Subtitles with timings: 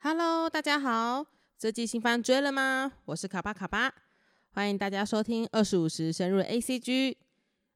[0.00, 1.26] Hello，大家好，
[1.58, 2.92] 这季新番追了吗？
[3.04, 3.92] 我是卡巴卡巴，
[4.52, 7.18] 欢迎大家收听二十五时深入 A C G。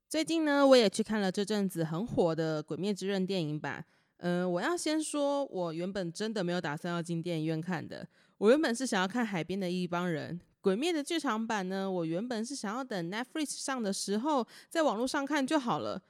[0.09, 3.85] 最近呢，我也去看了这阵子很火的《鬼灭之刃》电影版。
[4.19, 8.07] 嗯，我要先说，我原本真的没有打算要进电影院看的。
[8.39, 11.91] 我原本是想要看《海边的一帮人》《鬼灭》的剧场版呢。
[11.91, 16.01] 我原本是想要等 Netflix 上的时候，在网络上看就好了。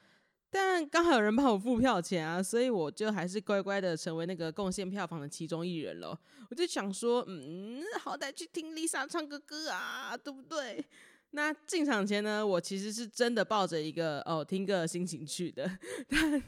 [0.54, 6.16] 但刚好有人帮我付票钱啊，所以我就还是乖乖的成为那个贡献票房的其中一人了。
[6.50, 10.84] 我就想说，嗯，好歹去听 Lisa 唱个歌啊，对不对？
[11.30, 15.78] 那进场前呢，我其实是真的抱着一个哦听歌的心情去的。
[16.06, 16.42] 但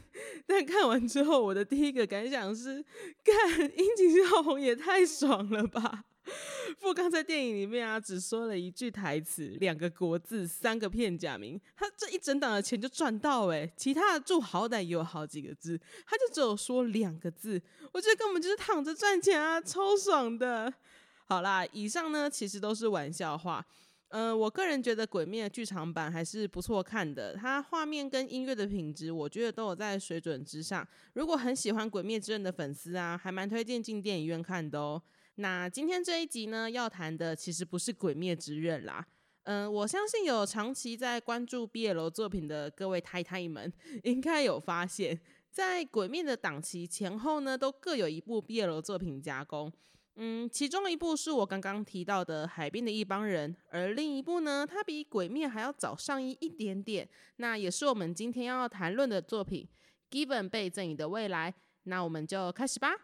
[0.45, 2.85] 但看完之后，我的第一个感想是，
[3.23, 6.05] 看樱井孝宏也太爽了吧！
[6.77, 13.71] 富刚在电影里面啊，只说了一句台词，两个国字，三个片假名，他这一整档的钱就赚到哎！
[13.77, 17.61] 其他的住好歹也有好几个字，他就只有说两个字，
[17.91, 20.73] 我觉得根本就是躺着赚钱啊，超爽的。
[21.27, 23.65] 好啦，以上呢其实都是玩笑话。
[24.09, 30.87] 嗯，我个人觉得《鬼灭》剧场版还是不错看的，它画面跟音乐的品质，我觉得都有在水准之上。
[31.13, 35.01] 如果很喜欢《鬼灭之刃》的粉丝啊，还蛮推荐进电影院看的哦。
[35.35, 39.05] 那今天这一集呢，要谈的其实不是《鬼灭之刃》啦。
[39.43, 43.71] 嗯，我相信有长期在关注 BL 作品的各位太太们，
[44.03, 45.19] 应该有发现，
[45.51, 49.71] 在《鬼灭》的档期前后呢，都各有一部 BL 作品加工。
[50.15, 57.07] 嗯，其中一部是我刚刚提到的《海边的一帮人》，而另一部呢，它比《鬼灭》还要早上映一点点。
[57.35, 59.67] 那也是我们今天要谈论的作品
[60.27, 61.51] 《Given 被赠予的未来》。
[61.83, 62.95] 那我们就开始吧。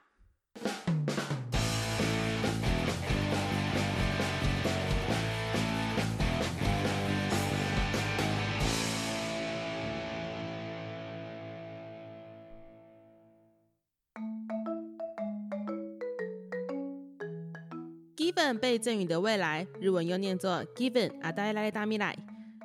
[18.21, 22.15] Given 被赠予的未来，日文又念作 Given 阿黛拉达米莱。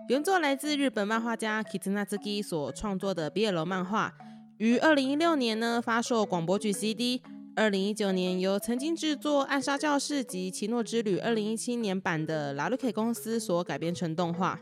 [0.07, 4.13] 原作来自日本漫画家 Kitsunazuki 所创作的 BL 漫画，
[4.59, 7.23] 于二零一六年呢发售广播剧 CD。
[7.55, 14.61] 二零一九年由曾经制作《暗杀教室》及《奇诺之旅》二零一七年版的 l a l k 公司所改编成动画。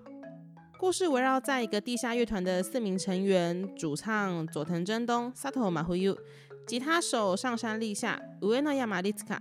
[0.78, 6.16] 故事围绕在一个地下乐团的四名成员：主唱佐藤真冬、Sato Mahuyu，
[6.64, 9.40] 吉他手上山立夏、Ueno Yamaliska）。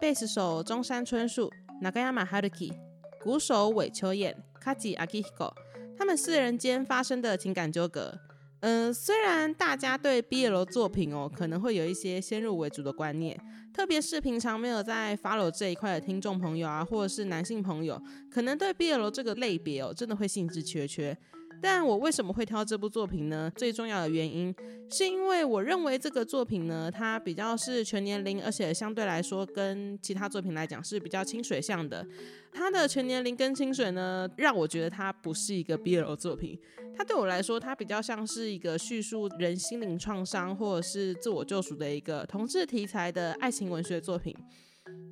[0.00, 2.72] 贝斯手中山春树、Nagayama Haruki，
[3.20, 4.32] 鼓手尾秋彦、
[4.62, 5.52] Kaji Akihiko，
[5.96, 8.16] 他们四人间发生的情感纠葛。
[8.60, 13.36] 嗯，虽然大家对 BL 作品哦可能会有一些先入为主的观念，
[13.74, 21.16] 特别是平常没有在 follow 这一块的听众朋友啊，或者是男性朋友，可能对 BL 这个类别哦真的会兴致缺缺。
[21.60, 23.50] 但我为什么会挑这部作品呢？
[23.56, 24.54] 最重要的原因
[24.90, 32.06] 是因为我认为这个作品呢，它比较是全年龄，而且相对来说跟其他作品来讲是比较清水向的。
[32.52, 36.58] 它的全年龄跟清水呢，让我觉得它不是一个 BL 作品。
[36.96, 44.34] 它对我来说，它比较像是一个叙述人心灵创伤或者是自我救赎的一个同志题材的爱情文学作品。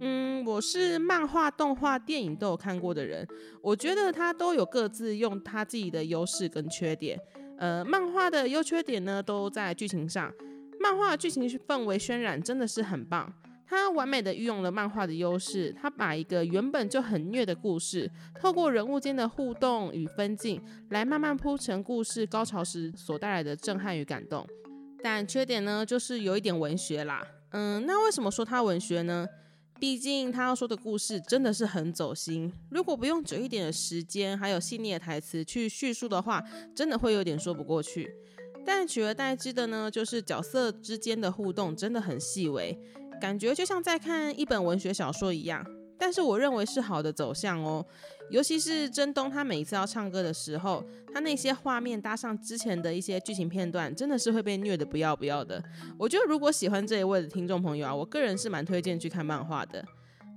[0.00, 3.26] 嗯，我是漫画、动画、电影都有看过的人，
[3.62, 7.18] 我觉得它都有各自用它自己的优势跟缺点。
[7.58, 10.30] 呃，漫画的优缺点呢都在剧情上，
[10.78, 13.32] 漫画剧情氛围渲染真的是很棒，
[13.66, 24.46] 它完美的运用了漫画的优势，它把一个原本就很虐的故事，透过人物间的互动与分镜，来慢慢铺成故事高潮时所带来的震撼与感动。
[25.02, 27.26] 但缺点呢，就是有一点文学啦。
[27.52, 29.26] 嗯，那为什么说它文学呢？
[29.78, 36.42] 毕竟他要说的故事真的是很走心，如果不用久一点的时间，还有细腻的台词去叙述的话，
[36.74, 38.10] 真的会有点说不过去。
[38.64, 42.76] 但取而代之的呢，就是角色之间的互动真的很细微，
[43.20, 45.64] 感觉就像在看一本文学小说一样。
[45.98, 47.84] 但是我认为是好的走向哦，
[48.30, 55.62] 尤其是真东他每一次要唱歌的时候，他那些画面搭上之前的一些剧情片段，真的是会被虐的不要不要的。
[55.98, 59.84] 我觉得如果喜欢这一位的听众朋友啊，我个人是蛮推荐去看漫画的。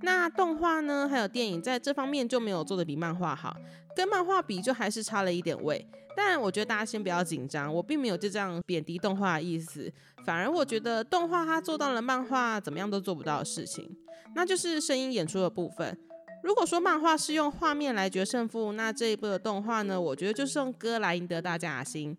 [0.02, 3.54] 那动画呢，还有电影在这方面就没有做的比漫画好，
[3.94, 5.86] 跟漫画比就还是差了一点味。
[6.16, 9.90] 但我觉得大家先不要紧张，我并没有就这样贬低动画的意思，
[10.26, 13.88] 反而我觉得动画它做到了漫画怎么样都做不到的事情，
[14.34, 15.96] 那就是声音演出的部分。
[16.42, 22.16] 如果说漫画是用画面来决胜负，那这一部的动画呢，我觉得就是用歌来赢得大家的心。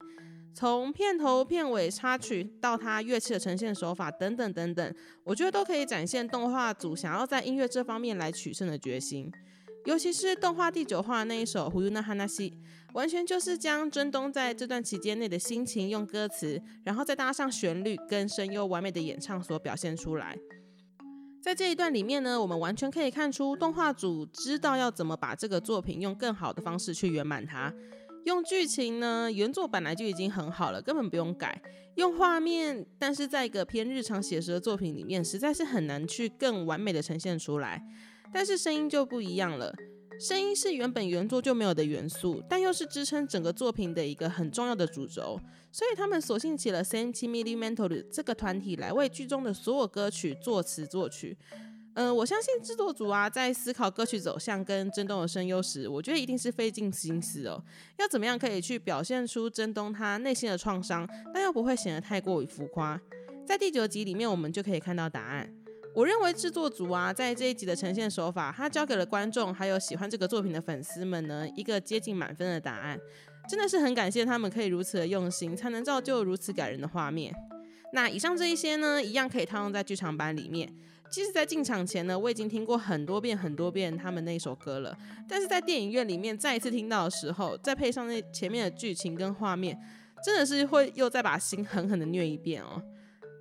[0.54, 9.32] 从片头、片尾、插曲到它乐器的呈现手法等等等等，我觉得都可以展现动画组想要在音乐这方面来取胜的决心。
[9.86, 12.52] 尤其是动画第九话那一首《胡 u 那哈那西》，
[12.94, 20.38] 完全就是将真东在这段期间内的心情用歌词，然后再搭上旋律跟声优完美的演唱所表现出来。
[21.42, 27.74] 在这一段里面呢，我们完全可以看出动画组知道要怎么把这个作品用更好的方式去圆满它。
[28.26, 31.60] 用剧情呢，原作本来就已经很好了，根本不用改。
[31.96, 37.84] 用画面，但是在一个偏日常写实的作品里面，实在是很难去更完美的呈现出来。
[38.34, 39.74] 但是声音就不一样了，
[40.20, 45.40] 声音是原本原作就没有的元素，但又是支撑整个作品的一个很重要的主轴。
[45.72, 51.38] 所以他们索性起了 Sentimental 这个团体来为剧中的所有歌曲作词作曲。
[51.94, 57.62] 嗯，我相信制作组啊，在思考歌曲走向跟真东的声优时，我觉得一定是费尽心思哦，
[58.00, 63.00] 要怎么样可以去表现出真东他内心的创伤，但又不会显得太过于浮夸。
[63.46, 65.54] 在第九集里面，我们就可以看到答案。
[65.94, 73.00] 我认为制作组啊，在这一集的呈现手法，他交给了观众还有喜欢这个作品的粉丝们呢，一个接近满分的答案。
[73.50, 77.34] 真的是很感谢他们可以如此的用心，才能造就如此感人的画面。
[77.92, 80.74] 那以上这一些呢，一样可以套用在剧场版里面。
[81.10, 84.98] 即使在进场前呢，我已经听过很多遍、很多遍他们那首歌了，
[85.28, 89.78] 但是在电影院里面再一次听到的时候，再配上那前面的剧情跟画面，
[90.24, 92.82] 真的是会又再把心狠狠的虐一遍哦。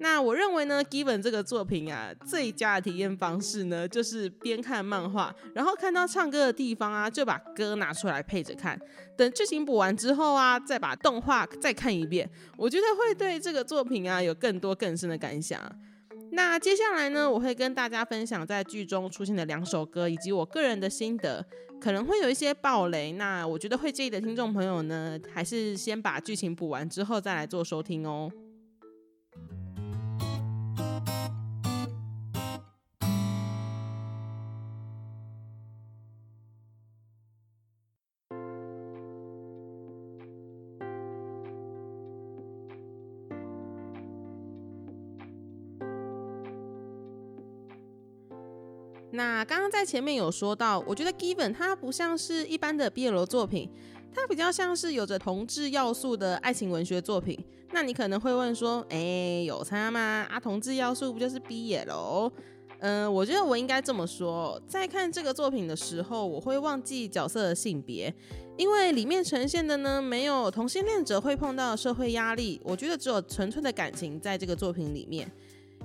[0.03, 8.81] 那我认为呢，Given 这个作品啊，最佳的体验方式呢，就是边看漫画，然后看到唱歌的地方啊，就把歌拿出来配着看，
[9.15, 15.61] 等剧情补完之后啊，再把动画再看一遍，我觉得会对这个作品啊有更多更深的感想。
[16.33, 21.45] 那接下来呢，我会跟大家分享在剧中出现的两首歌，以及我个人的心得，
[21.79, 23.13] 可能会有一些暴雷。
[23.13, 28.31] 那我觉得会介意的听众朋友呢，还是先把剧情补完之后再来做收听哦。
[49.13, 53.69] 那刚刚在前面有说到，我觉得《Given》它不像是一般的 BL 作品，
[54.15, 57.39] 它比较像是有着同志要素的爱情文学作品。
[57.73, 60.27] 那你可能会问说，哎，有差吗？
[60.31, 62.31] 啊，同志要素不就是 BL？
[62.81, 68.15] 嗯，我觉得我应该这么说，在看这个作品的时候，我会忘记角色的性别，
[68.57, 75.31] 因为里面呈现的呢，没有同性恋者会碰到社会压力，我觉得只有纯粹的感情在这个作品里面。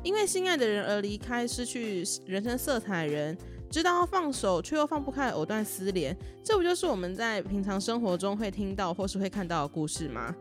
[0.04, 3.38] 因为心爱的人而离开，失去人生色彩的，人
[3.70, 10.36] 知道要放手，却又放不开，藕断丝连，这不就是我们在平常生活中会听到或是会看到的故事吗？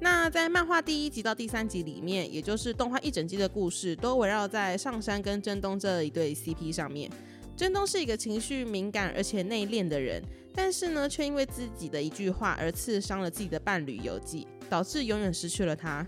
[0.00, 7.10] 那在漫画第一集到第三集里面，也就是动画一整季的故事，都围绕在上山跟真东这一对 CP 上面。
[7.56, 10.22] 真东是一个情绪敏感而且内敛的人，
[10.54, 16.06] 但是呢，却因为自己的一句话而刺伤了自己的伴侣游记，导致永远失去了他。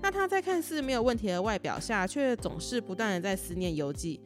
[0.00, 4.20] 那他在看似没有问题的外表下，却总是不断的在思念游记，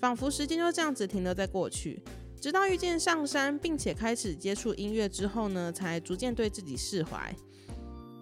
[0.00, 2.02] 仿佛时间就这样子停留在过去。
[2.40, 7.34] 直到遇见上山，并且开始接触音乐之后呢，才逐渐对自己释怀。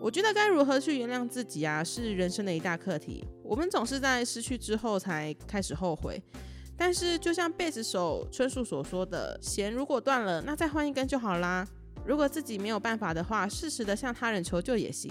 [0.00, 3.24] 我觉得该如何去原谅自己啊，是人生的一大课题。
[3.42, 6.22] 我们总是在失去之后才开始后悔。
[6.76, 11.66] 但是就像贝斯手春树所说的，弦如果断了，那再换一根就好啦。
[12.04, 15.10] 如果自己没有办法的话，适时的向他人求救也行。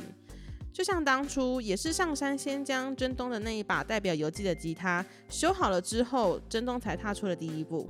[0.75, 7.89] 就像当初也是上山先将真东的那一把代表游记的吉他修好了之后，真东才踏出了第一步。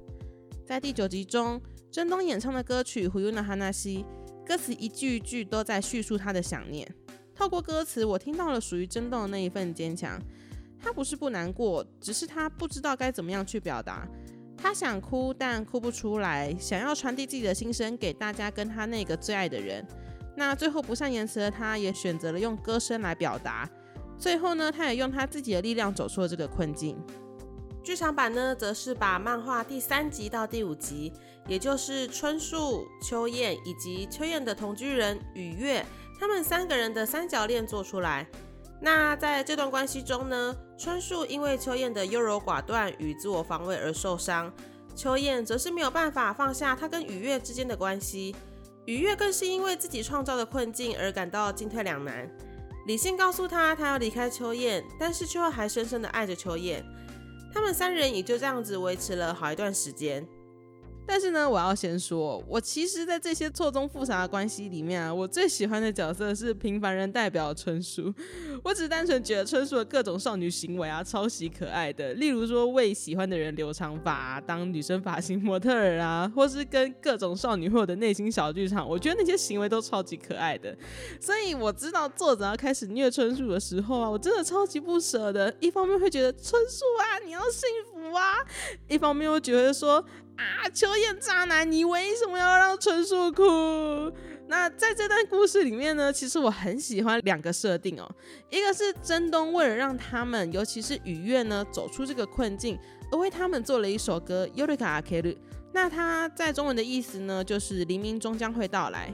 [0.64, 4.06] 在第九集中，真东演唱的歌曲《胡尤娜哈纳西》，
[4.48, 6.88] 歌词一句一句都在叙述他的想念。
[7.34, 10.22] 透过歌词，我听到了属于真东的那一份坚强。
[10.80, 14.08] 他不是不难过，只是他不知道该怎么样去表达。
[14.56, 19.84] 他想哭，但哭不出来，想要传递自己的心声给大家，跟他那个最爱的人。
[20.36, 23.70] 那最后不善言辞的他，也选择了用歌声来表达。
[24.18, 26.98] 最后呢，他也用他自己的力量走出了这个困境。
[27.84, 31.14] 剧场版呢，则是把漫画第三集到第五集，
[31.48, 35.86] 也就是春树、秋燕以及秋燕的同居人雨月，
[36.20, 38.28] 他们三个人的三角恋做出来。
[38.82, 44.52] 那在这段关系中呢，春树因为秋燕的优柔寡断与自我防卫而受伤，
[44.96, 48.36] 秋燕则是没有办法放下他跟雨月之间的关系。
[48.86, 52.30] 雨月更是因为自己创造的困境而感到进退两难。
[52.86, 56.86] 理性告诉他，他要离开秋燕，但是却又还深深的爱着秋燕。
[57.52, 60.28] 他们三人也就这样子维持了好一段时间。
[61.08, 68.14] 但是呢，我要先说，我其实，在这些错综复杂的关系里面啊，我最喜欢的角色是平凡人代表春树。
[68.64, 72.14] 我只单纯觉得春树的各种少女行为啊，超级可爱的。
[72.16, 80.76] 例如说，为喜欢的人留长发，当女生发型模特儿啊，或是跟各种少女会有的内心小剧场，我觉得那些行为都超级可爱的。
[81.20, 85.54] 所以我知道作者要开始虐春树的时候啊，我真的超级不舍的。
[85.60, 87.96] 一方面会觉得春树啊，你要幸福。
[88.16, 88.38] 啊，
[88.88, 90.02] 一方面又觉得说
[90.38, 94.12] 啊，秋叶渣男，你为什么要让春树哭？
[94.48, 98.10] 那在这段故事里面呢，其实我很喜欢两个设定哦，
[98.50, 102.78] 一个是真东为了让他们，尤其是雨月呢，走出这个困境，
[103.12, 105.30] 而为他们做了一首歌《尤里卡阿克鲁》。
[105.72, 109.14] 那它在中文的意思呢，就是黎明终将会到来。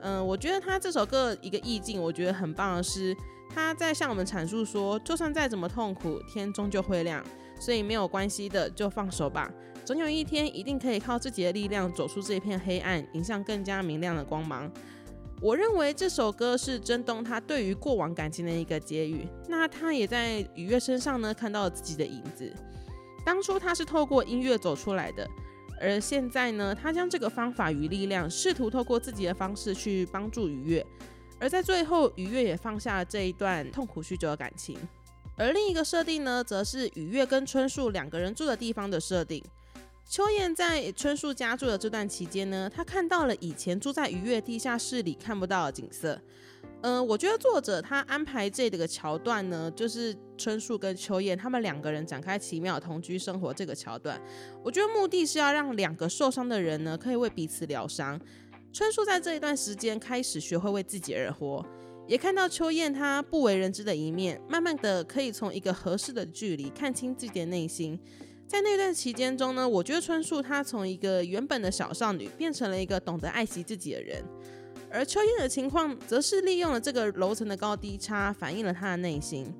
[0.00, 3.16] 嗯，我觉得他这首歌一个意境，我觉得很棒的是，
[3.54, 7.24] 他在向我们阐述说，就算再怎么痛苦，天终究会亮，
[7.60, 9.50] 所以没有关系的，就放手吧。
[9.84, 14.70] 总有一天，一定可以靠自己的力量走出这片黑暗，迎向更加明亮的光芒。
[15.40, 19.26] 我认为这首歌是真东他对于过往感情的一个结语。
[19.48, 22.52] 那他也在雨月身上呢看到了自己的影子。
[23.24, 25.28] 当初他是透过音乐走出来的，
[25.80, 30.86] 而现在呢，他将这个方法与力量，试图透过自己的方式去帮助雨月。
[31.40, 34.78] 而在最后，雨月也放下了这一段痛苦许久的感情。
[35.36, 39.42] 而另一个设定呢，则是雨月跟春树两个人住的地方的设定。
[40.08, 46.20] 秋燕在春树家住的这段期间呢，她看到了以前住在愉悦地下室里看不到的景色。
[46.82, 54.20] 嗯，我觉得作者他安排这个桥段呢，就是春树跟秋燕他们两个人展开奇妙同居生活这个桥段。
[54.64, 58.20] 我觉得目的是要让两个受伤的人呢，可以为彼此疗伤。
[58.72, 61.64] 春树在这一段时间开始学会为自己而活，
[62.08, 67.98] 也看到秋燕她不为人知的一面，慢慢的可以从一个合适的距离看清自己的内心。
[68.52, 74.22] 在那段期间中呢，我觉得春树她从一个原本的小少女变成了一个懂得爱惜自己的人，
[74.90, 79.50] 而秋叶的情况则是利用了这个楼层的高低差，反映了她的内心。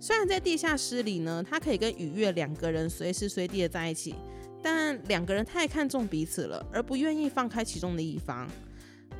[0.00, 4.16] 虽然在地下室里呢，她可以跟雨月两个人随时随地的在一起，
[4.60, 8.50] 但两个人太看重彼此了，而不愿意放开其中的一方。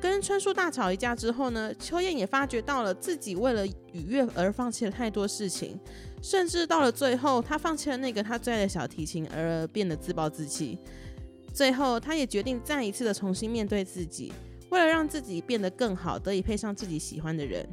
[0.01, 5.79] 跟春树大吵一架之后呢，秋燕也发觉到了自己为了雨月而放弃了太多事情，
[6.21, 10.77] 甚至到了最后，他放弃了那个他最爱的小提琴，而变得自暴自弃。
[11.53, 14.31] 最后，他也决定再一次的重新面对自己，
[14.69, 17.67] 为了让自己变得更好，得以配上自己喜欢的人。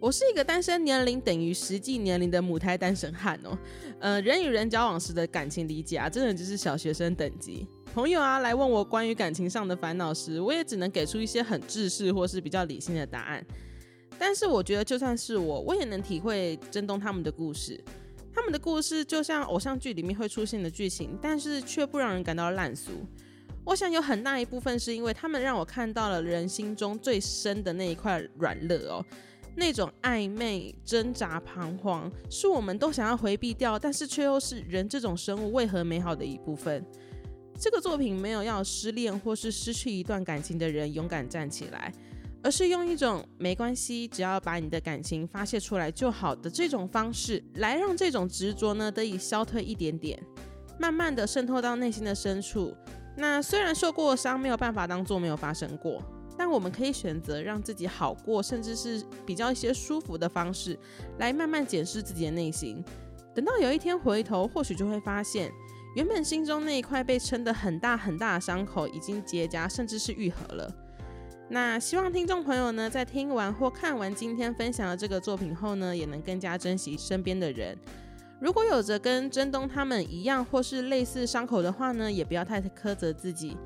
[0.00, 3.58] 我是一个单身年龄等于实际年龄的母胎单身汉哦，
[3.98, 7.66] 呃，人与人交往时的感情理解啊，真的就是小学生等级。
[7.92, 13.44] 朋友啊，来问我关于感情上的烦恼时，我也只能给出一些很自式或是比较理性的答案。
[14.18, 17.82] 但是我觉得，就算是我，我也能体会真东他们的故事。
[18.34, 22.92] 他们的故事就像偶像剧里面会出现的剧情，但是却不让人感到烂俗。
[23.64, 29.04] 我想有很大一部分是因为他们让我看到了人心中最深的那一块软肋哦，
[29.56, 36.82] 那种暧昧、挣扎、彷徨，是我们都想要回避掉，但是却又是人这种生物为何美好的一部分。
[37.60, 41.92] 这个作品没有要失恋或是失去一段感情的人勇敢站起来，
[42.42, 50.22] 而是用一种没关系，只要把你的感情发泄出来就好的这种方式，来让这种执着呢得以消退一点点，
[50.78, 52.74] 慢慢的渗透到内心的深处。
[53.16, 56.02] 那虽然受过伤没有办法当做没有发生过，
[56.36, 60.78] 但我们可以选择让自己好过，甚至是比较一些舒服的方式，
[61.18, 62.84] 来慢慢检视自己的内心。
[63.34, 65.52] 等到有一天回头，或许就会发现。
[65.96, 70.72] 原本心中那一块被撑得很大很大的伤口已经结痂，甚至是愈合了。
[71.50, 77.76] 那希望听众朋友呢，在听完或看完今天分享的这个作品后呢，也能更加珍惜身边的人。
[78.38, 83.56] 如果有着跟真东他们一样或是类似伤口的话呢，也不要太苛责自己，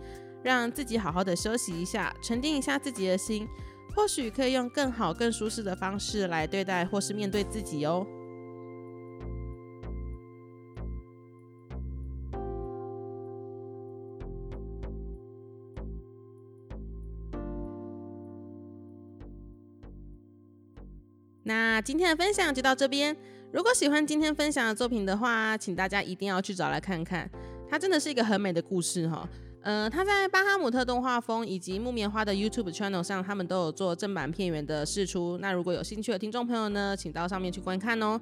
[0.44, 3.48] 让自己好好的休息一下，沉淀一下自己的心，
[3.96, 8.06] 或许可以用更好、更舒适的方式来对待或是面对自己哦。
[21.52, 23.14] 那今天的分享就到这边。
[23.52, 27.30] 如果喜欢今天分享的作品的话，请大家一定要去找来看看。
[27.68, 29.28] 它真的是一个很美的故事哈。
[29.60, 35.36] 呃，它在巴哈姆特动画风以及木棉花的 YouTube channel 上，他们都有做正版片源的试出。
[35.42, 38.18] 那如果有兴趣的听众朋友呢，请到上面去观看哦。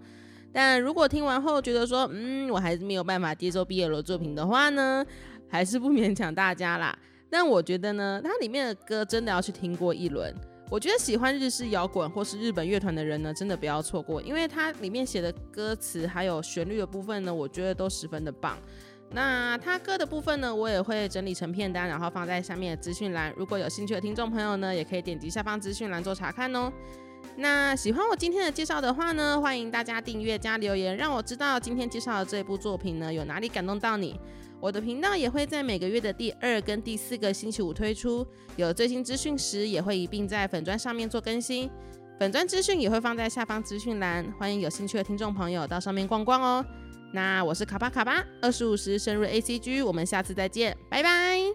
[0.52, 5.06] 但如果听完后觉得说，嗯，我还是没有办法接受毕业楼作品的话呢，
[5.48, 6.98] 还是不勉强大家啦。
[7.30, 10.34] 但我觉得呢，它里面的歌真的要去听过一轮。
[10.70, 18.56] 我觉得喜欢日式摇滚或是日本乐团的人呢，真的不要错过，因为它里面写的歌词还有旋律的部分呢，我觉得都十分的棒。
[19.10, 23.34] 那它歌的部分呢，我也会整理成片单，然后放在下面的资讯栏。
[23.36, 26.72] 如果有兴趣的听众朋友呢，也可以点击下方资讯栏做查看哦。
[27.34, 34.16] 那喜欢我今天的介绍的话呢，欢迎大家订阅加留言，让我知道今天介绍的这部作品呢，有哪里感动到你。
[34.60, 38.26] 我的频道也会在每个月的第二跟第四个星期五推出，
[38.56, 41.70] 有最新资讯时也会一并在粉砖上面做更新。
[42.18, 46.64] 粉砖资讯也会放在下方资讯栏，欢迎有兴趣的听众朋友到上面逛逛哦。
[47.12, 51.49] 那我是卡巴卡巴，二十五时深入 A C G，我们下次再见，拜拜。